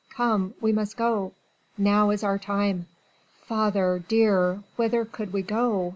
[0.09, 1.33] Come we must go...
[1.77, 2.87] now is our time."
[3.43, 5.89] "Father, dear, whither could we go?